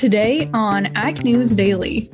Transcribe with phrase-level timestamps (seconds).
[0.00, 2.08] Today on Ag News Daily.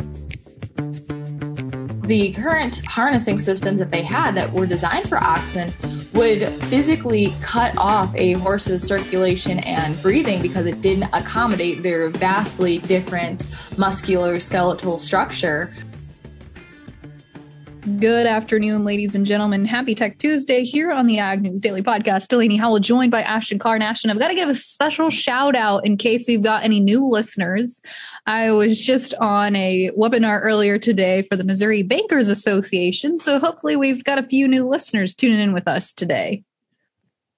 [2.02, 5.72] The current harnessing systems that they had that were designed for oxen
[6.12, 12.78] would physically cut off a horse's circulation and breathing because it didn't accommodate their vastly
[12.78, 13.46] different
[13.78, 15.72] muscular skeletal structure.
[17.98, 19.64] Good afternoon, ladies and gentlemen.
[19.64, 22.28] Happy Tech Tuesday here on the Ag News Daily Podcast.
[22.28, 24.10] Delaney Howell joined by Ashton Carr Ashton.
[24.10, 27.80] I've got to give a special shout out in case we've got any new listeners.
[28.26, 33.20] I was just on a webinar earlier today for the Missouri Bankers Association.
[33.20, 36.42] So hopefully we've got a few new listeners tuning in with us today.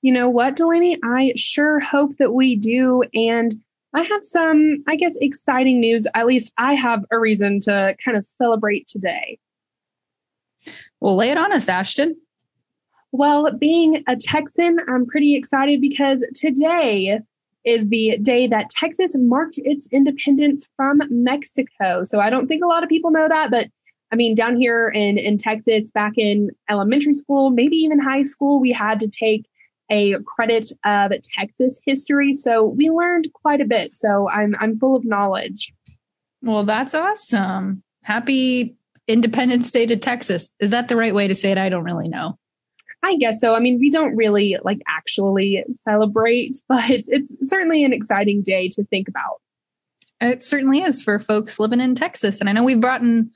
[0.01, 0.99] You know what, Delaney?
[1.05, 3.05] I sure hope that we do.
[3.15, 3.55] And
[3.95, 6.07] I have some, I guess, exciting news.
[6.15, 9.39] At least I have a reason to kind of celebrate today.
[11.01, 12.17] Well, lay it on us, Ashton.
[13.13, 17.21] Well, being a Texan, I'm pretty excited because today
[17.65, 22.03] is the day that Texas marked its independence from Mexico.
[22.03, 23.69] So I don't think a lot of people know that, but
[24.11, 28.61] I mean, down here in, in Texas, back in elementary school, maybe even high school,
[28.61, 29.47] we had to take
[29.91, 32.35] a credit of Texas history.
[32.35, 33.97] So we learned quite a bit.
[33.97, 35.73] So I'm, I'm full of knowledge.
[36.43, 37.83] Well, that's awesome.
[38.03, 38.77] Happy
[39.09, 40.51] Independence state of Texas.
[40.61, 41.59] Is that the right way to say it?
[41.59, 42.39] I don't really know.
[43.03, 43.55] I guess so.
[43.55, 48.69] I mean, we don't really like actually celebrate, but it's, it's certainly an exciting day
[48.71, 49.41] to think about.
[50.21, 52.41] It certainly is for folks living in Texas.
[52.41, 53.31] And I know we've brought in,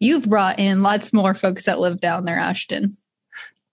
[0.00, 2.96] you've brought in lots more folks that live down there, Ashton.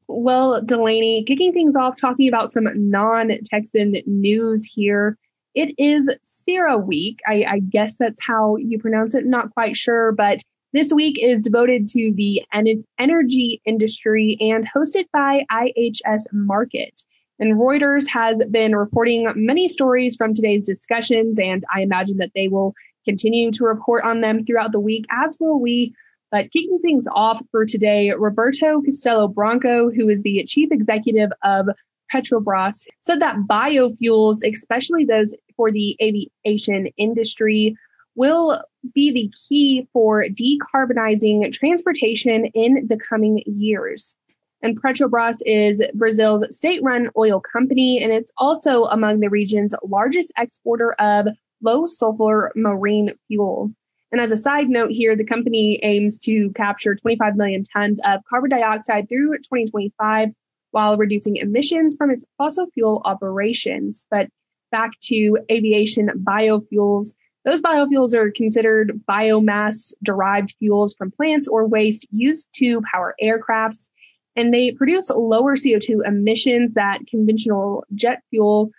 [0.08, 5.18] Well, Delaney, kicking things off, talking about some non Texan news here.
[5.56, 7.18] It is CERAWeek.
[7.28, 9.26] I, I guess that's how you pronounce it.
[9.26, 10.42] Not quite sure, but
[10.74, 17.04] this week is devoted to the en- energy industry and hosted by IHS Markit.
[17.40, 22.50] And Reuters has been reporting many stories from today's discussions, and I imagine that they
[22.50, 22.74] will
[23.06, 25.94] continue to report on them throughout the week, as will we.
[26.32, 31.68] But kicking things off for today, Roberto Castello Branco, who is the chief executive of
[32.14, 37.76] Petrobras, said that biofuels, especially those for the aviation industry,
[38.16, 38.62] will
[38.94, 44.16] be the key for decarbonizing transportation in the coming years.
[44.62, 50.32] And Petrobras is Brazil's state run oil company, and it's also among the region's largest
[50.38, 51.28] exporter of
[51.62, 53.72] low sulfur marine fuel.
[54.12, 58.22] And as a side note here, the company aims to capture 25 million tons of
[58.30, 60.30] carbon dioxide through 2025
[60.72, 64.06] while reducing emissions from its fossil fuel operations.
[64.10, 64.28] But
[64.72, 67.16] back to aviation biofuels.
[67.46, 73.90] Those biofuels are considered biomass derived fuels from plants or waste used to power aircrafts,
[74.36, 78.72] and they produce lower CO2 emissions that conventional jet fuel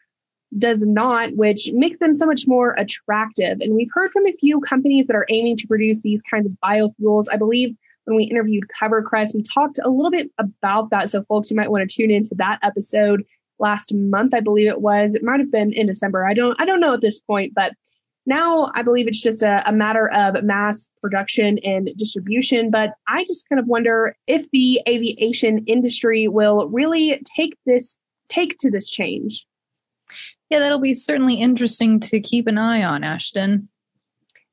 [0.58, 3.60] does not, which makes them so much more attractive.
[3.60, 6.54] And we've heard from a few companies that are aiming to produce these kinds of
[6.62, 7.26] biofuels.
[7.30, 11.10] I believe when we interviewed CoverCress, we talked a little bit about that.
[11.10, 13.24] So folks, you might want to tune into that episode
[13.58, 15.14] last month, I believe it was.
[15.14, 16.26] It might have been in December.
[16.26, 17.72] I don't I don't know at this point, but
[18.30, 22.70] now I believe it's just a, a, matter of mass production and distribution.
[22.70, 27.96] But I just kind of wonder if the aviation industry will really take this,
[28.28, 29.44] take to this change.
[30.48, 33.68] Yeah, that'll be certainly interesting to keep an eye on, Ashton.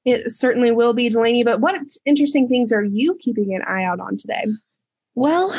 [0.03, 1.43] It certainly will be, Delaney.
[1.43, 4.45] But what interesting things are you keeping an eye out on today?
[5.15, 5.53] Well,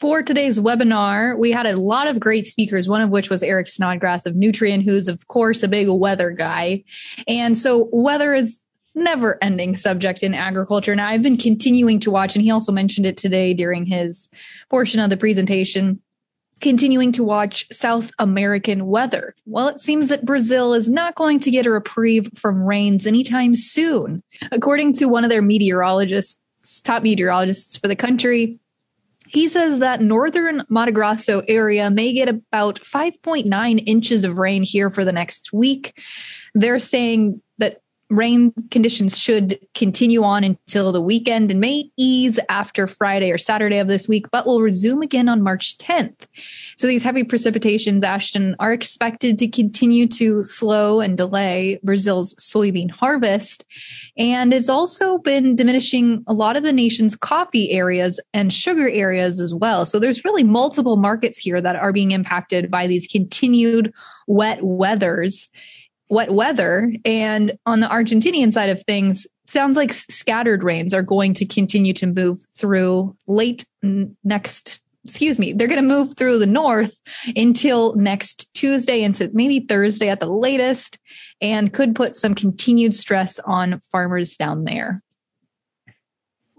[0.00, 3.66] for today's webinar, we had a lot of great speakers, one of which was Eric
[3.68, 6.84] Snodgrass of Nutrien, who's of course a big weather guy.
[7.26, 8.60] And so weather is
[8.94, 10.92] never ending subject in agriculture.
[10.92, 14.28] And I've been continuing to watch, and he also mentioned it today during his
[14.70, 16.00] portion of the presentation,
[16.60, 19.34] continuing to watch South American weather.
[19.46, 23.54] Well, it seems that Brazil is not going to get a reprieve from rains anytime
[23.54, 24.22] soon.
[24.50, 26.38] According to one of their meteorologists,
[26.82, 28.58] top meteorologists for the country,
[29.28, 34.90] he says that northern Mato Grosso area may get about 5.9 inches of rain here
[34.90, 36.00] for the next week.
[36.54, 42.86] They're saying that rain conditions should continue on until the weekend and may ease after
[42.86, 46.26] Friday or Saturday of this week, but will resume again on March 10th.
[46.76, 52.90] So these heavy precipitations, Ashton, are expected to continue to slow and delay Brazil's soybean
[52.90, 53.64] harvest.
[54.16, 59.40] And it's also been diminishing a lot of the nation's coffee areas and sugar areas
[59.40, 59.84] as well.
[59.84, 63.92] So there's really multiple markets here that are being impacted by these continued
[64.26, 65.50] wet weathers
[66.08, 66.92] wet weather.
[67.04, 71.92] And on the Argentinian side of things, sounds like scattered rains are going to continue
[71.94, 76.94] to move through late next excuse me, they're going to move through the north
[77.34, 80.98] until next Tuesday into maybe Thursday at the latest
[81.40, 85.00] and could put some continued stress on farmers down there.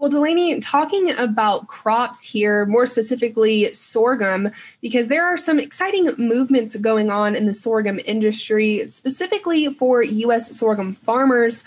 [0.00, 4.50] Well, Delaney, talking about crops here, more specifically sorghum,
[4.80, 10.56] because there are some exciting movements going on in the sorghum industry, specifically for U.S.
[10.56, 11.64] sorghum farmers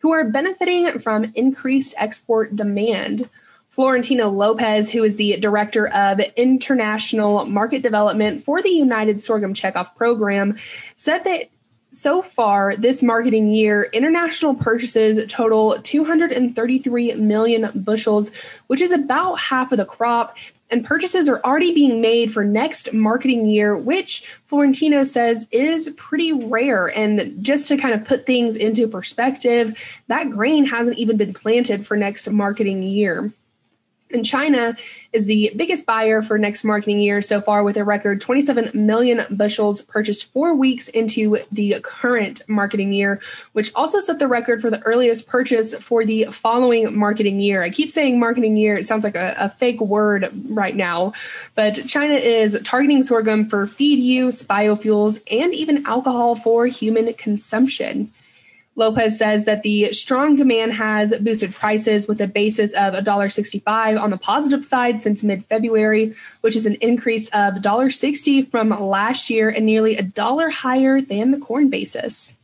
[0.00, 3.30] who are benefiting from increased export demand.
[3.68, 9.94] Florentino Lopez, who is the director of international market development for the United Sorghum Checkoff
[9.94, 10.56] program,
[10.96, 11.50] said that
[11.96, 18.30] so far this marketing year, international purchases total 233 million bushels,
[18.66, 20.36] which is about half of the crop.
[20.68, 26.32] And purchases are already being made for next marketing year, which Florentino says is pretty
[26.32, 26.88] rare.
[26.88, 29.78] And just to kind of put things into perspective,
[30.08, 33.32] that grain hasn't even been planted for next marketing year.
[34.12, 34.76] And China
[35.12, 39.26] is the biggest buyer for next marketing year so far with a record 27 million
[39.30, 43.20] bushels purchased four weeks into the current marketing year,
[43.52, 47.64] which also set the record for the earliest purchase for the following marketing year.
[47.64, 51.12] I keep saying marketing year, it sounds like a, a fake word right now,
[51.56, 58.12] but China is targeting sorghum for feed use, biofuels, and even alcohol for human consumption.
[58.76, 64.10] Lopez says that the strong demand has boosted prices with a basis of $1.65 on
[64.10, 69.48] the positive side since mid February, which is an increase of $1.60 from last year
[69.48, 72.34] and nearly a dollar higher than the corn basis.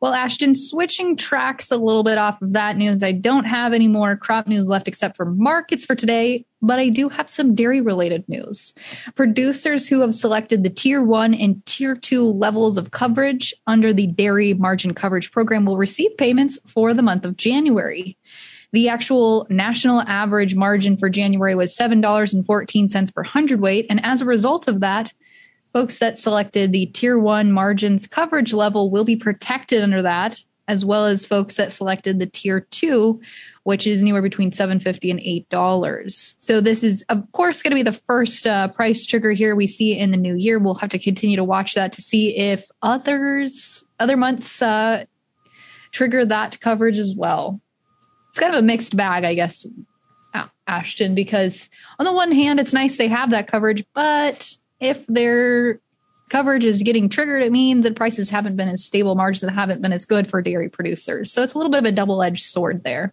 [0.00, 3.86] Well, Ashton, switching tracks a little bit off of that news, I don't have any
[3.86, 7.82] more crop news left except for markets for today, but I do have some dairy
[7.82, 8.72] related news.
[9.14, 14.06] Producers who have selected the tier one and tier two levels of coverage under the
[14.06, 18.16] dairy margin coverage program will receive payments for the month of January.
[18.72, 23.86] The actual national average margin for January was $7.14 per hundredweight.
[23.90, 25.12] And as a result of that,
[25.72, 30.84] folks that selected the tier one margins coverage level will be protected under that, as
[30.84, 33.20] well as folks that selected the tier two,
[33.64, 36.36] which is anywhere between 750 and $8.
[36.38, 39.66] So this is, of course, going to be the first uh, price trigger here we
[39.66, 40.58] see in the new year.
[40.58, 45.04] We'll have to continue to watch that to see if others, other months, uh,
[45.92, 47.60] trigger that coverage as well.
[48.30, 49.66] It's kind of a mixed bag, I guess,
[50.66, 51.68] Ashton, because
[51.98, 55.80] on the one hand, it's nice they have that coverage, but if their
[56.30, 59.92] coverage is getting triggered, it means that prices haven't been as stable, margins haven't been
[59.92, 61.30] as good for dairy producers.
[61.32, 63.12] So it's a little bit of a double edged sword there.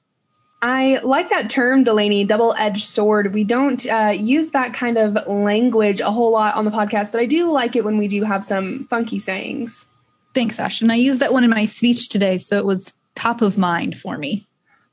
[0.62, 3.34] I like that term, Delaney, double edged sword.
[3.34, 7.22] We don't uh, use that kind of language a whole lot on the podcast, but
[7.22, 9.88] I do like it when we do have some funky sayings.
[10.34, 10.90] Thanks, Ashton.
[10.90, 14.18] I used that one in my speech today, so it was top of mind for
[14.18, 14.48] me.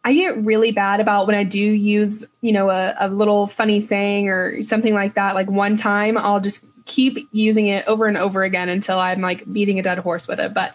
[0.04, 3.80] I get really bad about when I do use, you know, a, a little funny
[3.80, 5.34] saying or something like that.
[5.34, 9.50] Like one time, I'll just keep using it over and over again until I'm like
[9.50, 10.52] beating a dead horse with it.
[10.52, 10.74] But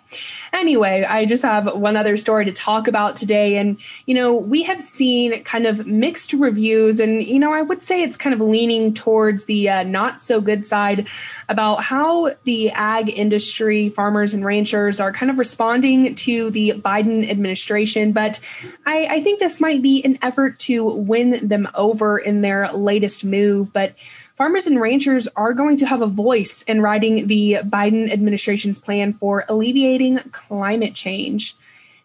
[0.51, 3.57] anyway, I just have one other story to talk about today.
[3.57, 3.77] And,
[4.07, 6.99] you know, we have seen kind of mixed reviews.
[6.99, 10.41] And, you know, I would say it's kind of leaning towards the uh, not so
[10.41, 11.07] good side
[11.47, 17.29] about how the ag industry, farmers and ranchers are kind of responding to the Biden
[17.29, 18.13] administration.
[18.13, 18.39] But
[18.87, 23.23] I, I think this might be an effort to win them over in their latest
[23.23, 23.71] move.
[23.71, 23.93] But
[24.39, 29.11] farmers and ranchers are going to have a voice in writing the Biden administration's plan
[29.11, 31.57] for alleviating climate change.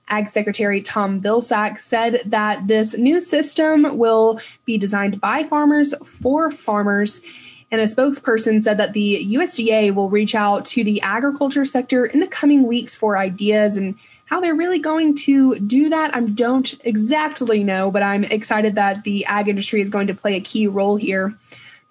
[0.08, 6.50] Ag Secretary Tom Vilsack said that this new system will be designed by farmers for
[6.50, 7.22] farmers.
[7.70, 12.18] And a spokesperson said that the USDA will reach out to the agriculture sector in
[12.18, 16.12] the coming weeks for ideas and how they're really going to do that.
[16.12, 20.34] I don't exactly know, but I'm excited that the ag industry is going to play
[20.34, 21.38] a key role here.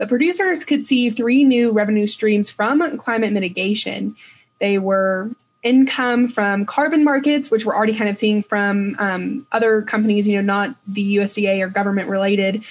[0.07, 4.15] Producers could see three new revenue streams from climate mitigation.
[4.59, 5.31] They were
[5.63, 10.35] income from carbon markets, which we're already kind of seeing from um, other companies, you
[10.35, 12.63] know, not the USDA or government related.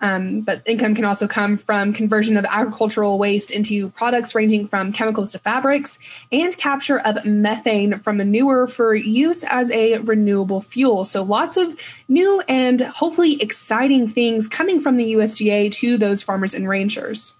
[0.00, 4.92] Um, but income can also come from conversion of agricultural waste into products ranging from
[4.92, 5.98] chemicals to fabrics
[6.32, 11.04] and capture of methane from manure for use as a renewable fuel.
[11.04, 11.78] So lots of
[12.08, 17.34] new and hopefully exciting things coming from the USDA to those farmers and ranchers.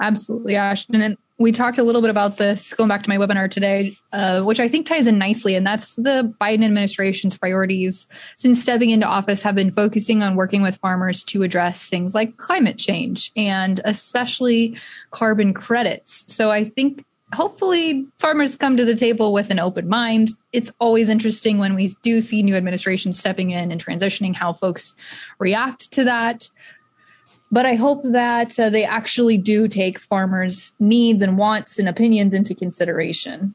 [0.00, 1.00] Absolutely, Ashton.
[1.00, 4.42] And we talked a little bit about this going back to my webinar today, uh,
[4.42, 5.56] which I think ties in nicely.
[5.56, 10.62] And that's the Biden administration's priorities since stepping into office have been focusing on working
[10.62, 14.76] with farmers to address things like climate change and especially
[15.10, 16.24] carbon credits.
[16.32, 20.30] So I think hopefully farmers come to the table with an open mind.
[20.52, 24.94] It's always interesting when we do see new administrations stepping in and transitioning how folks
[25.38, 26.48] react to that
[27.50, 32.34] But I hope that uh, they actually do take farmers' needs and wants and opinions
[32.34, 33.54] into consideration.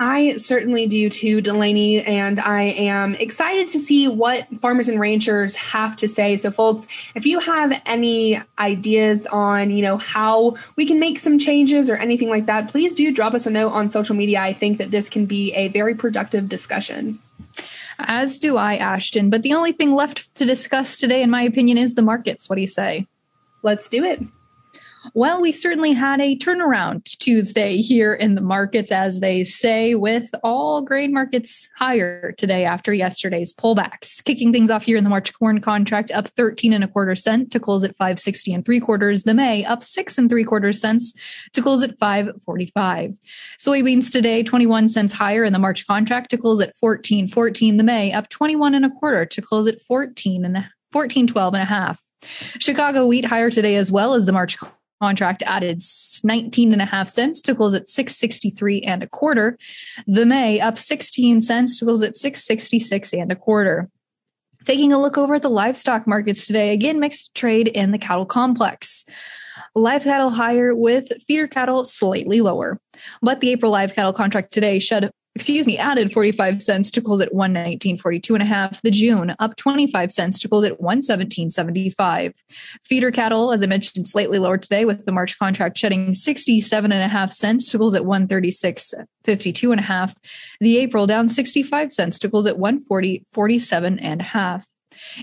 [0.00, 5.56] I certainly do too, Delaney, and I am excited to see what farmers and ranchers
[5.56, 6.36] have to say.
[6.36, 6.86] So, folks,
[7.16, 11.96] if you have any ideas on, you know, how we can make some changes or
[11.96, 14.40] anything like that, please do drop us a note on social media.
[14.40, 17.18] I think that this can be a very productive discussion.
[17.98, 19.30] As do I, Ashton.
[19.30, 22.48] But the only thing left to discuss today, in my opinion, is the markets.
[22.48, 23.06] What do you say?
[23.62, 24.20] Let's do it.
[25.14, 30.30] Well, we certainly had a turnaround Tuesday here in the markets, as they say, with
[30.42, 34.22] all grain markets higher today after yesterday's pullbacks.
[34.24, 37.50] Kicking things off here in the March corn contract up 13 and a quarter cent
[37.52, 39.24] to close at 560 and three quarters.
[39.24, 41.12] The May up six and three quarters cents
[41.52, 43.16] to close at 545.
[43.58, 47.76] Soybeans today 21 cents higher in the March contract to close at 1414.
[47.76, 50.54] The May up 21 and a quarter to close at 14 and
[50.92, 52.02] 1412 and a half.
[52.58, 54.56] Chicago wheat higher today as well as the March
[55.00, 55.82] contract added
[56.24, 59.58] 19 and a half cents to close at 663 and a quarter.
[60.06, 63.88] The May up 16 cents to close at 666 and a quarter.
[64.64, 68.26] Taking a look over at the livestock markets today, again, mixed trade in the cattle
[68.26, 69.04] complex.
[69.74, 72.80] Live cattle higher with feeder cattle slightly lower.
[73.22, 77.20] But the April live cattle contract today shed excuse me, added 45 cents to close
[77.20, 78.82] at 119.42 and a half.
[78.82, 82.34] The June up 25 cents to close at 117.75.
[82.82, 87.04] Feeder cattle, as I mentioned, slightly lower today with the March contract shedding 67 and
[87.04, 90.12] a half cents to close at 136.52 and a half.
[90.58, 94.66] The April down 65 cents to close at 140.47 and a half.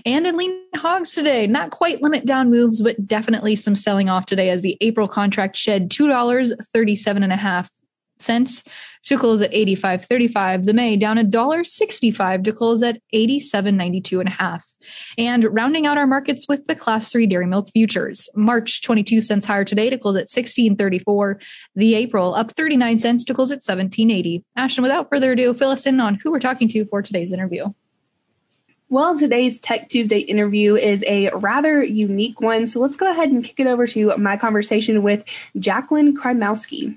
[0.06, 4.24] And in lean hogs today, not quite limit down moves, but definitely some selling off
[4.24, 7.70] today as the April contract shed $2.37 and a half
[8.18, 8.64] cents
[9.04, 10.66] to close at 85.35.
[10.66, 14.64] The May down a dollar 65 to close at 87.92 and a half.
[15.16, 18.28] And rounding out our markets with the class 3 dairy milk futures.
[18.34, 21.42] March 22 cents higher today to close at 16.34.
[21.74, 24.42] The April up 39 cents to close at 17.80.
[24.56, 27.66] Ashton, without further ado, fill us in on who we're talking to for today's interview.
[28.88, 32.68] Well, today's Tech Tuesday interview is a rather unique one.
[32.68, 35.24] So let's go ahead and kick it over to my conversation with
[35.58, 36.96] Jacqueline Krymowski.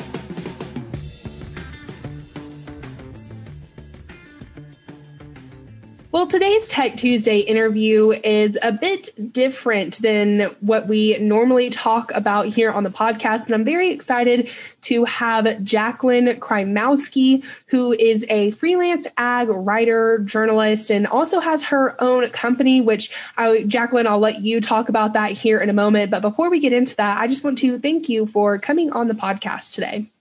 [6.13, 12.47] Well, today's Tech Tuesday interview is a bit different than what we normally talk about
[12.47, 14.49] here on the podcast, but I'm very excited
[14.81, 21.95] to have Jacqueline Krymowski, who is a freelance ag writer, journalist, and also has her
[22.03, 26.11] own company, which I, Jacqueline, I'll let you talk about that here in a moment.
[26.11, 29.07] But before we get into that, I just want to thank you for coming on
[29.07, 30.11] the podcast today.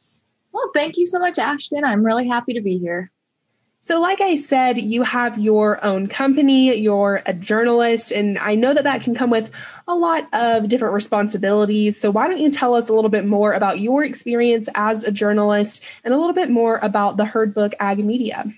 [0.52, 1.82] Well, thank you so much, Ashton.
[1.82, 3.10] I'm really happy to be here.
[3.82, 8.74] So, like I said, you have your own company, you're a journalist, and I know
[8.74, 9.50] that that can come with
[9.88, 11.98] a lot of different responsibilities.
[11.98, 15.10] So, why don't you tell us a little bit more about your experience as a
[15.10, 18.52] journalist and a little bit more about the Herd Book Ag Media?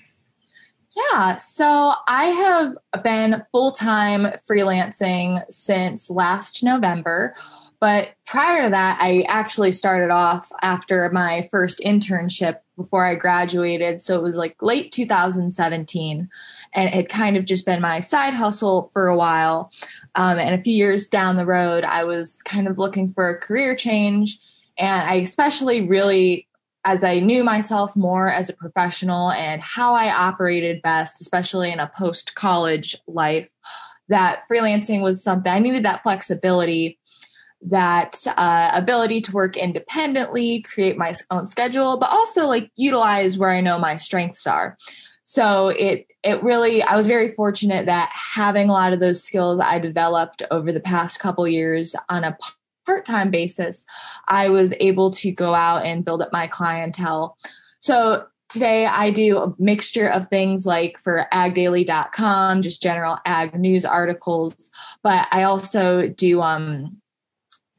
[0.97, 7.35] Yeah, so I have been full time freelancing since last November.
[7.79, 14.03] But prior to that, I actually started off after my first internship before I graduated.
[14.03, 16.29] So it was like late 2017.
[16.75, 19.71] And it had kind of just been my side hustle for a while.
[20.15, 23.39] Um, and a few years down the road, I was kind of looking for a
[23.39, 24.39] career change.
[24.79, 26.49] And I especially really,
[26.85, 31.79] as I knew myself more as a professional and how I operated best, especially in
[31.79, 33.49] a post college life,
[34.09, 36.99] that freelancing was something I needed that flexibility
[37.65, 43.51] that uh, ability to work independently, create my own schedule, but also like utilize where
[43.51, 44.77] I know my strengths are.
[45.25, 49.61] So it it really I was very fortunate that having a lot of those skills
[49.61, 52.37] I developed over the past couple years on a
[52.85, 53.87] part-time basis,
[54.27, 57.39] I was able to go out and build up my clientele.
[57.79, 63.85] So today I do a mixture of things like for agdaily.com, just general ag news
[63.85, 64.71] articles,
[65.03, 67.02] but I also do um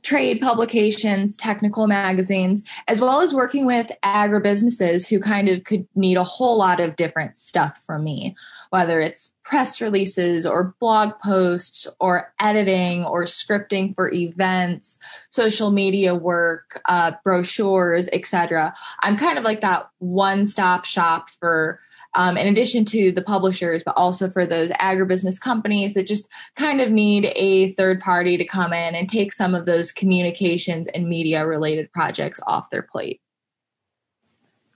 [0.03, 6.17] trade publications, technical magazines, as well as working with agribusinesses who kind of could need
[6.17, 8.35] a whole lot of different stuff from me,
[8.69, 16.13] whether it's press releases or blog posts or editing or scripting for events, social media
[16.13, 18.73] work, uh, brochures, etc.
[19.01, 21.79] I'm kind of like that one-stop shop for
[22.15, 26.81] um, in addition to the publishers, but also for those agribusiness companies that just kind
[26.81, 31.07] of need a third party to come in and take some of those communications and
[31.07, 33.19] media related projects off their plate.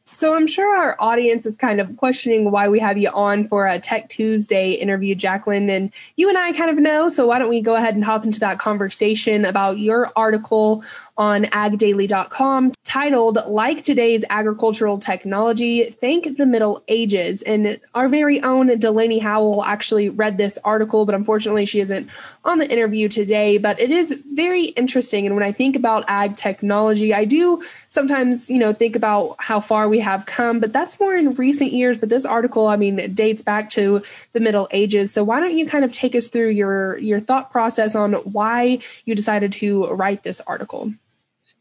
[0.10, 3.68] So I'm sure our audience is kind of questioning why we have you on for
[3.68, 5.70] a Tech Tuesday interview, Jacqueline.
[5.70, 7.10] And you and I kind of know.
[7.10, 10.84] So why don't we go ahead and hop into that conversation about your article
[11.18, 17.42] on agdaily.com titled Like Today's Agricultural Technology, Thank the Middle Ages.
[17.42, 22.10] And our very own Delaney Howell actually read this article, but unfortunately she isn't
[22.46, 23.58] on the interview today.
[23.58, 25.26] But it is very interesting.
[25.26, 29.60] And when I think about ag technology, I do sometimes, you know, think about how
[29.60, 31.98] far we have come, but that's more in recent years.
[31.98, 35.12] But this article, I mean, dates back to the Middle Ages.
[35.12, 38.80] So why don't you kind of take us through your your thought process on why
[39.06, 40.94] you decided to write this article?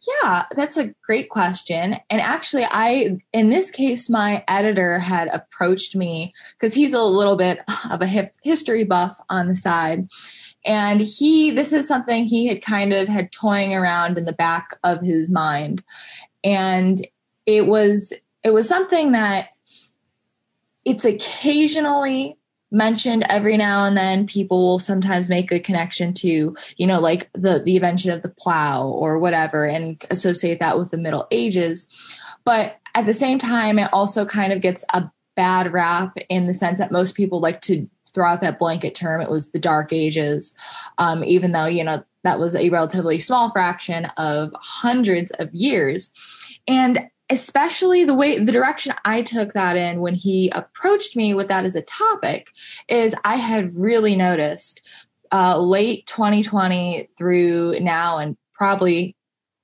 [0.06, 1.96] Yeah, that's a great question.
[2.10, 7.36] And actually, I, in this case, my editor had approached me because he's a little
[7.36, 7.60] bit
[7.90, 10.08] of a hip history buff on the side.
[10.64, 14.78] And he, this is something he had kind of had toying around in the back
[14.84, 15.82] of his mind.
[16.44, 17.06] And
[17.46, 18.12] it was,
[18.44, 19.48] it was something that
[20.84, 22.36] it's occasionally
[22.76, 27.30] mentioned every now and then people will sometimes make a connection to you know like
[27.32, 31.86] the the invention of the plow or whatever and associate that with the middle ages.
[32.44, 36.54] But at the same time it also kind of gets a bad rap in the
[36.54, 39.20] sense that most people like to throw out that blanket term.
[39.20, 40.54] It was the dark ages
[40.98, 46.12] um, even though you know that was a relatively small fraction of hundreds of years.
[46.66, 51.48] And especially the way the direction I took that in when he approached me with
[51.48, 52.52] that as a topic
[52.88, 54.82] is I had really noticed
[55.32, 59.16] uh, late 2020 through now and probably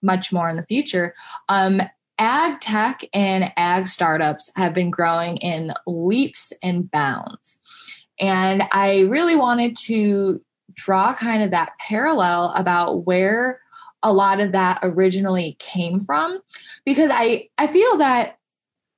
[0.03, 1.15] much more in the future
[1.49, 1.81] um,
[2.19, 7.59] ag tech and ag startups have been growing in leaps and bounds.
[8.19, 10.43] And i really wanted to
[10.75, 13.61] draw kind of that parallel about where
[14.03, 16.41] a lot of that originally came from
[16.85, 18.39] because I I feel that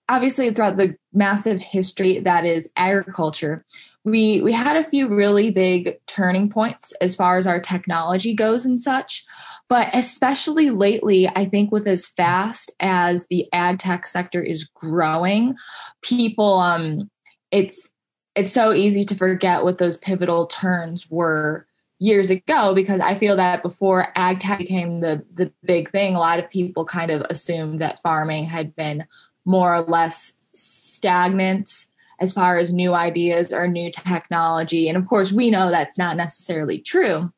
[0.09, 3.65] obviously throughout the massive history that is agriculture
[4.05, 8.67] we we had a few really big turning points as far as our technology goes
[8.67, 9.25] and such.
[9.67, 15.57] But especially lately i think with as fast as the ag tech sector is growing
[16.03, 17.11] people um
[17.51, 17.91] it's
[18.35, 21.67] it's so easy to forget what those pivotal turns were
[21.99, 26.21] years ago because I feel that before ag tech became the the big thing, a
[26.21, 29.05] lot of people kind of assumed that farming had been
[29.45, 31.87] more or less stagnant
[32.21, 34.89] as far as new ideas or new technology.
[34.89, 37.33] And of course, we know that's not necessarily true.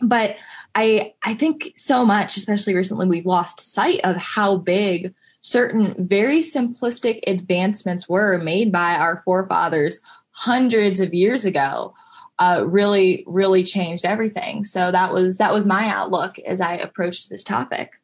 [0.00, 0.36] But
[0.74, 6.40] I I think so much, especially recently, we've lost sight of how big certain very
[6.40, 11.94] simplistic advancements were made by our forefathers hundreds of years ago
[12.38, 14.64] uh, really really changed everything.
[14.64, 18.00] So that was that was my outlook as i approached this topic.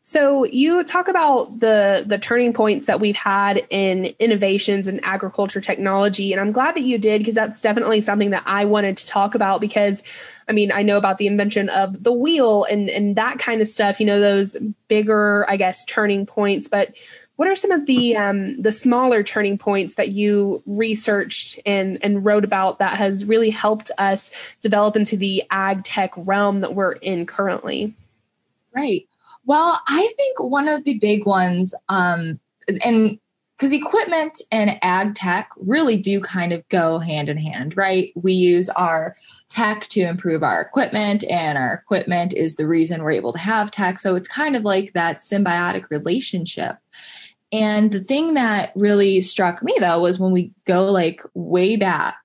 [0.00, 5.60] So you talk about the the turning points that we've had in innovations in agriculture
[5.60, 9.06] technology and I'm glad that you did because that's definitely something that I wanted to
[9.06, 10.02] talk about because
[10.48, 13.68] I mean I know about the invention of the wheel and and that kind of
[13.68, 14.56] stuff you know those
[14.88, 16.94] bigger I guess turning points but
[17.38, 22.24] what are some of the um, the smaller turning points that you researched and and
[22.24, 26.94] wrote about that has really helped us develop into the ag tech realm that we're
[26.94, 27.94] in currently?
[28.74, 29.06] Right.
[29.46, 32.40] Well, I think one of the big ones, um,
[32.84, 33.20] and
[33.56, 38.12] because equipment and ag tech really do kind of go hand in hand, right?
[38.16, 39.14] We use our
[39.48, 43.70] tech to improve our equipment, and our equipment is the reason we're able to have
[43.70, 44.00] tech.
[44.00, 46.78] So it's kind of like that symbiotic relationship.
[47.52, 52.16] And the thing that really struck me though was when we go like way back,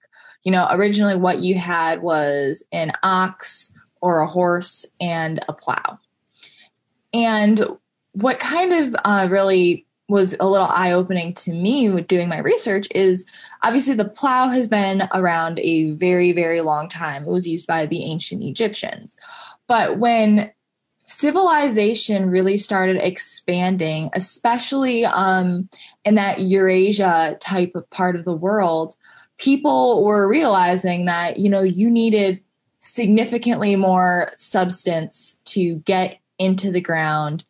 [0.43, 5.99] you know, originally what you had was an ox or a horse and a plow.
[7.13, 7.65] And
[8.11, 12.39] what kind of uh, really was a little eye opening to me with doing my
[12.39, 13.25] research is
[13.63, 17.23] obviously the plow has been around a very, very long time.
[17.23, 19.15] It was used by the ancient Egyptians.
[19.67, 20.51] But when
[21.05, 25.69] civilization really started expanding, especially um,
[26.05, 28.95] in that Eurasia type of part of the world.
[29.37, 32.41] People were realizing that, you know, you needed
[32.79, 37.45] significantly more substance to get into the ground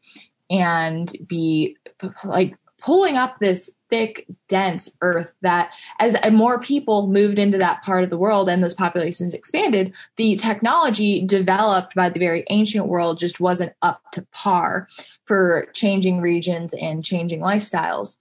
[0.50, 1.78] and be
[2.24, 8.04] like pulling up this thick, dense earth that as more people moved into that part
[8.04, 13.20] of the world and those populations expanded, the technology developed by the very ancient world
[13.20, 14.88] just wasn't up to par
[15.26, 18.18] for changing regions and changing lifestyles.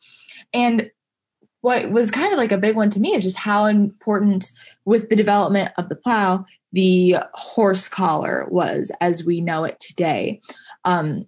[0.53, 0.91] And
[1.63, 4.53] what was kind of like a big one to me is just how important
[4.85, 10.43] with the development of the plow the horse collar was as we know it today.
[10.85, 11.27] Um,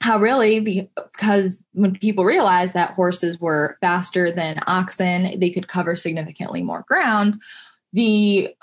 [0.00, 0.60] how really?
[0.60, 6.84] Because when people realized that horses were faster than oxen they could cover significantly more
[6.88, 7.40] ground.
[7.92, 8.54] The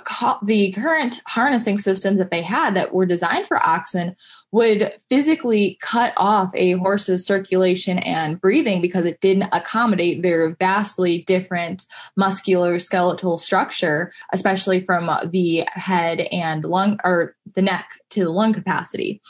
[0.44, 4.16] the current harnessing systems that they had that were designed for oxen
[4.54, 11.24] would physically cut off a horse's circulation and breathing because it didn't accommodate their vastly
[11.24, 18.30] different muscular skeletal structure especially from the head and lung or the neck to the
[18.30, 19.22] lung capacity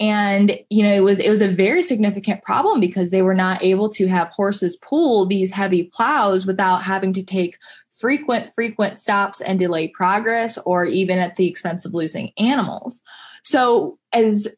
[0.00, 3.62] and you know it was it was a very significant problem because they were not
[3.62, 7.58] able to have horses pull these heavy plows without having to take
[7.96, 13.00] frequent frequent stops and delay progress or even at the expense of losing animals.
[13.42, 14.48] So as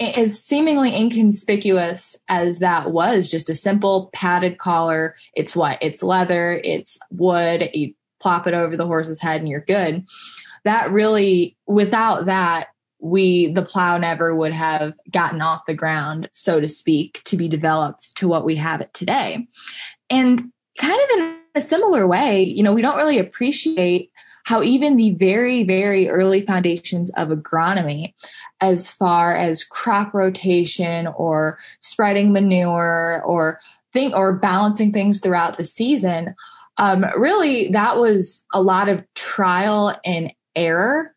[0.00, 6.60] as seemingly inconspicuous as that was just a simple padded collar it's what it's leather
[6.64, 10.06] it's wood you plop it over the horse's head and you're good.
[10.64, 12.68] That really without that
[13.04, 17.48] we the plow never would have gotten off the ground so to speak to be
[17.48, 19.46] developed to what we have it today.
[20.08, 24.10] And kind of in a similar way you know we don't really appreciate
[24.44, 28.14] how even the very very early foundations of agronomy
[28.60, 33.60] as far as crop rotation or spreading manure or
[33.92, 36.34] think or balancing things throughout the season
[36.78, 41.13] um, really that was a lot of trial and error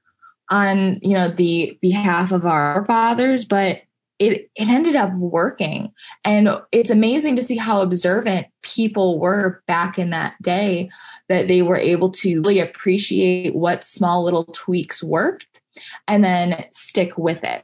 [0.50, 3.82] on you know the behalf of our fathers but
[4.20, 5.94] it it ended up working.
[6.24, 10.90] And it's amazing to see how observant people were back in that day
[11.30, 15.46] that they were able to really appreciate what small little tweaks worked
[16.08, 17.64] and then stick with it.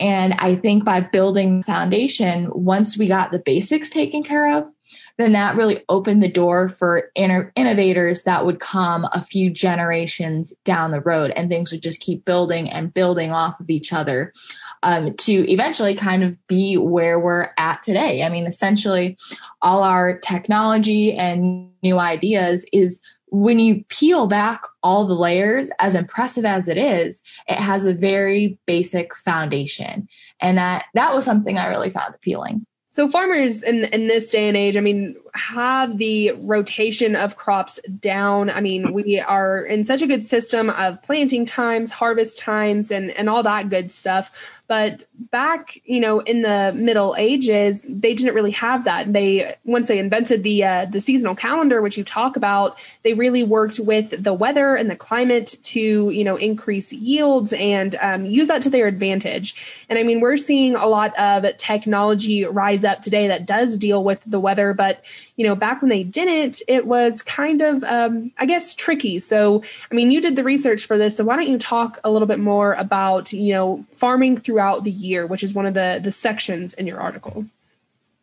[0.00, 4.64] And i think by building the foundation once we got the basics taken care of
[5.18, 10.92] then that really opened the door for innovators that would come a few generations down
[10.92, 14.32] the road and things would just keep building and building off of each other
[14.84, 18.22] um, to eventually kind of be where we're at today.
[18.22, 19.18] I mean, essentially,
[19.60, 23.00] all our technology and new ideas is
[23.30, 27.92] when you peel back all the layers, as impressive as it is, it has a
[27.92, 30.08] very basic foundation.
[30.40, 32.64] And that that was something I really found appealing.
[32.98, 37.80] So farmers in in this day and age, I mean, have the rotation of crops
[38.00, 38.50] down.
[38.50, 43.10] I mean, we are in such a good system of planting times, harvest times, and
[43.12, 44.30] and all that good stuff.
[44.68, 49.10] But back, you know, in the Middle Ages, they didn't really have that.
[49.10, 53.42] They once they invented the uh, the seasonal calendar, which you talk about, they really
[53.42, 58.48] worked with the weather and the climate to you know increase yields and um, use
[58.48, 59.54] that to their advantage.
[59.88, 64.04] And I mean, we're seeing a lot of technology rise up today that does deal
[64.04, 65.02] with the weather, but
[65.38, 69.20] you know, back when they didn't, it was kind of, um, I guess, tricky.
[69.20, 72.10] So, I mean, you did the research for this, so why don't you talk a
[72.10, 76.00] little bit more about, you know, farming throughout the year, which is one of the
[76.02, 77.46] the sections in your article.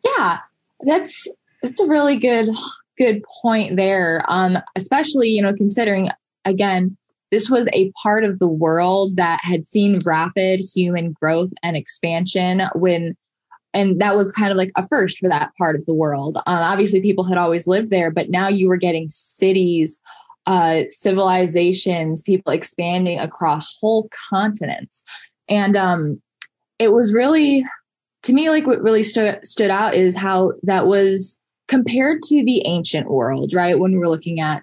[0.04, 0.40] Yeah,
[0.80, 1.26] that's
[1.62, 2.50] that's a really good
[2.98, 4.22] good point there.
[4.28, 6.10] Um, especially you know considering
[6.44, 6.98] again
[7.30, 12.62] this was a part of the world that had seen rapid human growth and expansion
[12.74, 13.16] when
[13.76, 16.38] and that was kind of like a first for that part of the world.
[16.38, 20.00] Um, obviously, people had always lived there, but now you were getting cities,
[20.46, 25.02] uh, civilizations, people expanding across whole continents,
[25.48, 26.22] and um,
[26.78, 27.64] it was really,
[28.22, 32.66] to me, like what really stood stood out is how that was compared to the
[32.66, 33.78] ancient world, right?
[33.78, 34.62] When we're looking at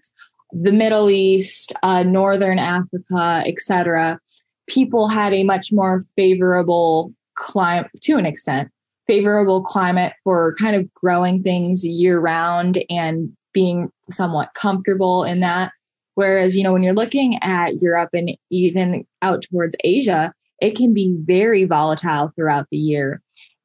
[0.51, 4.19] the Middle East, uh, Northern Africa, etc.,
[4.67, 8.71] people had a much more favorable climate to an extent
[9.07, 15.71] favorable climate for kind of growing things year round and being somewhat comfortable in that.
[16.15, 20.93] Whereas, you know, when you're looking at Europe and even out towards Asia, it can
[20.93, 23.21] be very volatile throughout the year.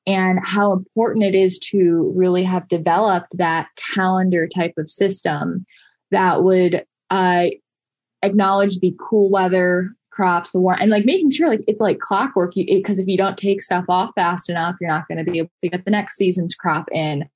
[0.07, 5.67] And how important it is to really have developed that calendar type of system
[6.11, 7.49] that would uh,
[8.23, 12.55] acknowledge the cool weather crops, the war, and like making sure like it's like clockwork.
[12.55, 15.51] Because if you don't take stuff off fast enough, you're not going to be able
[15.61, 17.29] to get the next season's crop in.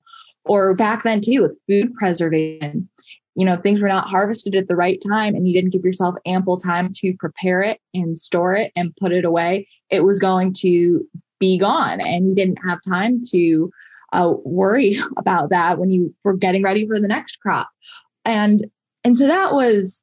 [0.43, 2.89] Or back then too, with food preservation,
[3.35, 5.85] you know, if things were not harvested at the right time and you didn't give
[5.85, 10.19] yourself ample time to prepare it and store it and put it away, it was
[10.19, 11.07] going to
[11.39, 13.71] be gone, and you didn't have time to
[14.11, 17.69] uh, worry about that when you were getting ready for the next crop.
[18.25, 18.67] And
[19.05, 20.01] and so that was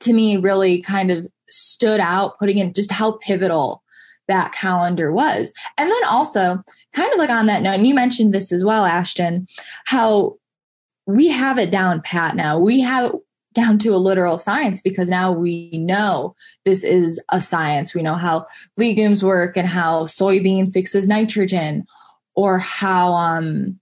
[0.00, 3.82] to me really kind of stood out, putting in just how pivotal
[4.28, 5.52] that calendar was.
[5.76, 8.84] And then also, kind of like on that note, and you mentioned this as well,
[8.84, 9.46] Ashton,
[9.86, 10.36] how
[11.06, 12.58] we have it down pat now.
[12.58, 13.14] We have
[13.52, 17.94] down to a literal science because now we know this is a science.
[17.94, 21.84] We know how legumes work and how soybean fixes nitrogen
[22.36, 23.79] or how um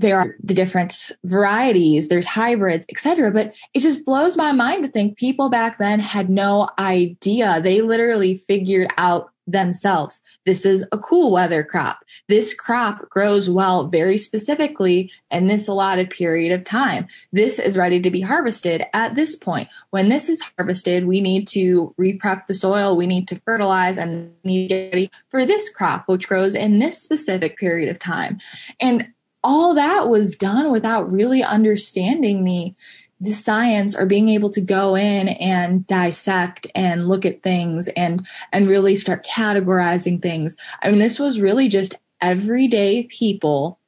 [0.00, 3.30] there are the different varieties, there's hybrids, etc.
[3.30, 7.60] But it just blows my mind to think people back then had no idea.
[7.60, 10.22] They literally figured out themselves.
[10.46, 11.98] This is a cool weather crop.
[12.28, 17.06] This crop grows well very specifically in this allotted period of time.
[17.32, 19.68] This is ready to be harvested at this point.
[19.90, 24.32] When this is harvested, we need to reprep the soil, we need to fertilize and
[24.44, 28.38] need to get ready for this crop, which grows in this specific period of time.
[28.80, 29.08] And
[29.42, 32.74] all that was done without really understanding the
[33.22, 38.26] the science or being able to go in and dissect and look at things and
[38.52, 40.56] and really start categorizing things.
[40.82, 43.78] I mean this was really just everyday people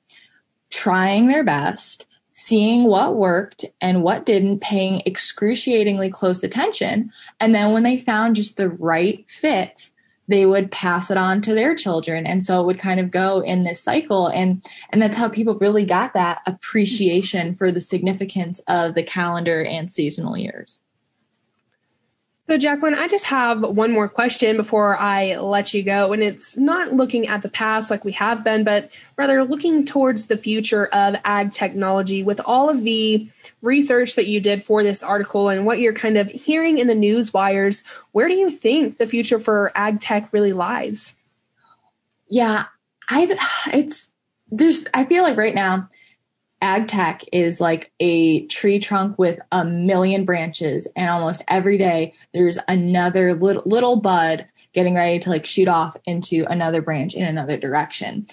[0.71, 7.11] trying their best, seeing what worked and what didn't, paying excruciatingly close attention,
[7.41, 9.91] and then when they found just the right fit,
[10.29, 12.27] they would pass it on to their children.
[12.27, 14.29] And so it would kind of go in this cycle.
[14.29, 19.65] And and that's how people really got that appreciation for the significance of the calendar
[19.65, 20.81] and seasonal years
[22.53, 26.13] so, Jacqueline, I just have one more question before I let you go.
[26.13, 30.27] And it's not looking at the past like we have been, but rather looking towards
[30.27, 33.27] the future of ag technology with all of the
[33.63, 36.95] research that you did for this article and what you're kind of hearing in the
[36.95, 37.85] news wires.
[38.11, 41.15] Where do you think the future for ag tech really lies?
[42.29, 42.67] Yeah,
[43.09, 43.35] I,
[43.73, 44.13] it's,
[44.51, 45.89] there's, I feel like right now,
[46.63, 52.15] ag tech is like a tree trunk with a million branches and almost every day
[52.33, 57.27] there's another little, little bud getting ready to like shoot off into another branch in
[57.27, 58.27] another direction.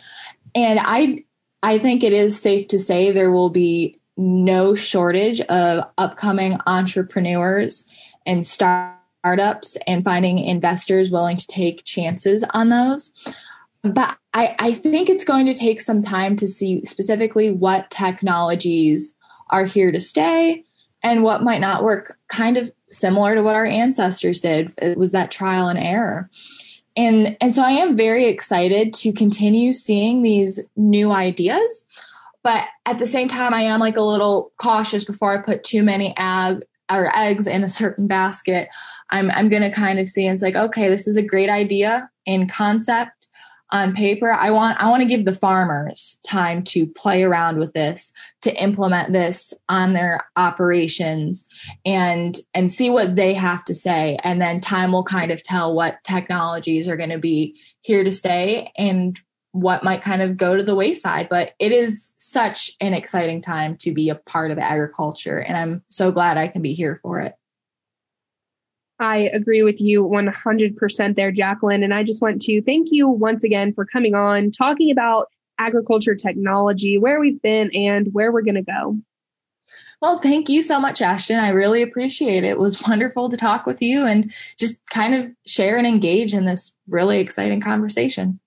[0.56, 1.24] And i
[1.64, 7.86] i think it is safe to say there will be no shortage of upcoming entrepreneurs
[8.26, 13.12] and startups and finding investors willing to take chances on those
[13.84, 19.14] but I, I think it's going to take some time to see specifically what technologies
[19.50, 20.64] are here to stay
[21.02, 24.74] and what might not work kind of similar to what our ancestors did.
[24.82, 26.30] It was that trial and error.
[26.98, 31.86] And and so i am very excited to continue seeing these new ideas
[32.42, 35.84] but at the same time i am like a little cautious before i put too
[35.84, 38.68] many ag or eggs in a certain basket.
[39.12, 42.10] I'm i'm going to kind of see it's like okay this is a great idea
[42.26, 43.28] in concept
[43.72, 47.74] on paper i want i want to give the farmers time to play around with
[47.74, 51.48] this to implement this on their operations
[51.86, 54.18] and and see what they have to say.
[54.24, 58.12] And then time will kind of tell what technologies are going to be here to
[58.12, 59.20] stay and
[59.52, 61.28] what might kind of go to the wayside.
[61.28, 65.84] But it is such an exciting time to be a part of agriculture and i'm
[65.88, 67.34] so glad i can be here for it
[69.00, 71.84] I agree with you 100% there, Jacqueline.
[71.84, 76.16] And I just want to thank you once again for coming on, talking about agriculture
[76.16, 78.98] technology, where we've been, and where we're going to go.
[80.02, 81.40] Well, thank you so much, Ashton.
[81.40, 82.52] I really appreciate it.
[82.52, 86.46] It was wonderful to talk with you and just kind of share and engage in
[86.46, 88.40] this really exciting conversation.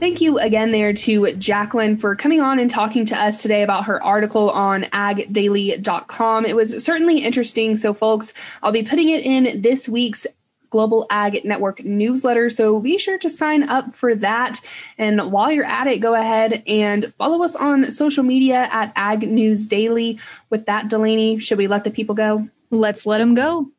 [0.00, 3.86] Thank you again there to Jacqueline for coming on and talking to us today about
[3.86, 6.46] her article on agdaily.com.
[6.46, 7.74] It was certainly interesting.
[7.74, 8.32] So, folks,
[8.62, 10.24] I'll be putting it in this week's
[10.70, 12.48] Global Ag Network newsletter.
[12.48, 14.60] So be sure to sign up for that.
[14.98, 19.28] And while you're at it, go ahead and follow us on social media at Ag
[19.28, 20.20] News Daily.
[20.50, 22.48] With that, Delaney, should we let the people go?
[22.70, 23.70] Let's let them go.